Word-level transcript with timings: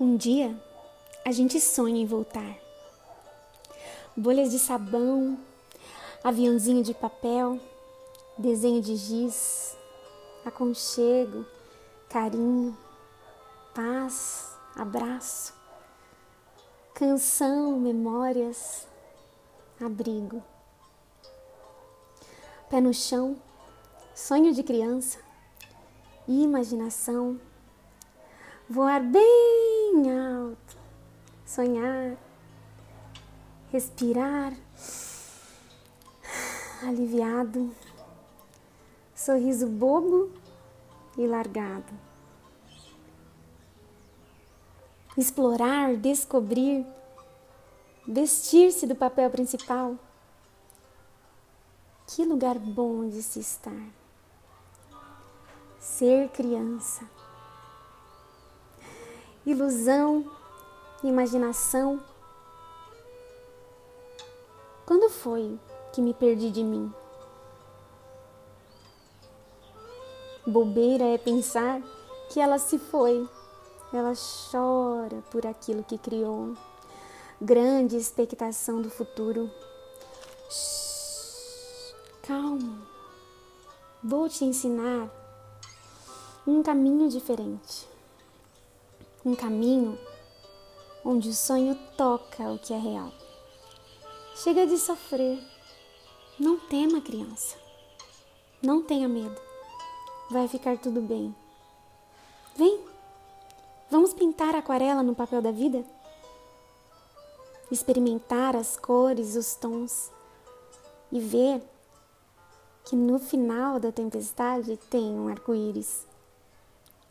Um 0.00 0.16
dia 0.16 0.58
a 1.26 1.30
gente 1.30 1.60
sonha 1.60 2.00
em 2.00 2.06
voltar. 2.06 2.56
Bolhas 4.16 4.50
de 4.50 4.58
sabão, 4.58 5.38
aviãozinho 6.24 6.82
de 6.82 6.94
papel, 6.94 7.60
desenho 8.38 8.80
de 8.80 8.96
giz, 8.96 9.76
aconchego, 10.42 11.44
carinho, 12.08 12.74
paz, 13.74 14.48
abraço, 14.74 15.52
canção, 16.94 17.78
memórias, 17.78 18.88
abrigo. 19.78 20.42
Pé 22.70 22.80
no 22.80 22.94
chão, 22.94 23.36
sonho 24.14 24.54
de 24.54 24.62
criança, 24.62 25.18
imaginação, 26.26 27.38
voar 28.66 29.02
bem 29.02 29.79
alto, 30.10 30.78
sonhar, 31.44 32.16
respirar, 33.72 34.52
aliviado, 36.82 37.70
sorriso 39.14 39.66
bobo 39.66 40.30
e 41.18 41.26
largado. 41.26 41.92
Explorar, 45.16 45.96
descobrir, 45.96 46.86
vestir-se 48.06 48.86
do 48.86 48.94
papel 48.94 49.28
principal. 49.30 49.96
Que 52.06 52.24
lugar 52.24 52.58
bom 52.58 53.08
de 53.08 53.22
se 53.22 53.40
estar. 53.40 53.86
Ser 55.78 56.28
criança. 56.30 57.19
Ilusão, 59.46 60.30
imaginação. 61.02 61.98
Quando 64.84 65.08
foi 65.08 65.58
que 65.92 66.02
me 66.02 66.12
perdi 66.12 66.50
de 66.50 66.62
mim? 66.62 66.92
Bobeira 70.46 71.04
é 71.04 71.16
pensar 71.16 71.80
que 72.28 72.38
ela 72.38 72.58
se 72.58 72.78
foi. 72.78 73.26
Ela 73.92 74.12
chora 74.50 75.22
por 75.30 75.46
aquilo 75.46 75.82
que 75.82 75.96
criou. 75.96 76.54
Grande 77.40 77.96
expectação 77.96 78.82
do 78.82 78.90
futuro. 78.90 79.50
Calma. 82.22 82.78
Vou 84.04 84.28
te 84.28 84.44
ensinar 84.44 85.08
um 86.46 86.62
caminho 86.62 87.08
diferente. 87.08 87.88
Um 89.24 89.34
caminho 89.34 89.98
onde 91.04 91.28
o 91.28 91.34
sonho 91.34 91.74
toca 91.96 92.50
o 92.50 92.58
que 92.58 92.72
é 92.72 92.78
real. 92.78 93.12
Chega 94.36 94.66
de 94.66 94.78
sofrer. 94.78 95.38
Não 96.38 96.58
tema, 96.58 97.00
criança. 97.00 97.56
Não 98.62 98.82
tenha 98.82 99.08
medo. 99.08 99.40
Vai 100.30 100.48
ficar 100.48 100.78
tudo 100.78 101.02
bem. 101.02 101.34
Vem, 102.56 102.80
vamos 103.90 104.14
pintar 104.14 104.54
aquarela 104.54 105.02
no 105.02 105.14
papel 105.14 105.42
da 105.42 105.50
vida? 105.50 105.84
Experimentar 107.70 108.56
as 108.56 108.76
cores, 108.76 109.36
os 109.36 109.54
tons 109.54 110.10
e 111.12 111.20
ver 111.20 111.62
que 112.84 112.96
no 112.96 113.18
final 113.18 113.78
da 113.78 113.92
tempestade 113.92 114.76
tem 114.88 115.12
um 115.12 115.28
arco-íris. 115.28 116.06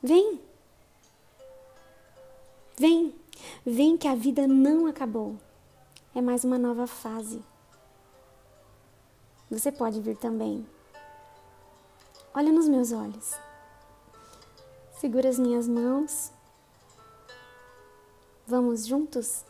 Vem! 0.01 0.39
Vem! 2.79 3.13
Vem 3.65 3.97
que 3.97 4.07
a 4.07 4.15
vida 4.15 4.47
não 4.47 4.87
acabou. 4.87 5.35
É 6.15 6.21
mais 6.21 6.45
uma 6.45 6.57
nova 6.57 6.87
fase. 6.87 7.43
Você 9.51 9.69
pode 9.69 9.99
vir 9.99 10.15
também. 10.15 10.65
Olha 12.33 12.53
nos 12.53 12.69
meus 12.69 12.93
olhos. 12.93 13.33
Segura 14.97 15.27
as 15.27 15.37
minhas 15.37 15.67
mãos. 15.67 16.31
Vamos 18.47 18.85
juntos 18.87 19.43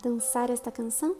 dançar 0.00 0.48
esta 0.48 0.70
canção? 0.70 1.16